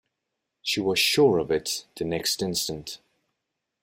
[0.63, 2.97] She was sure of it the next instant.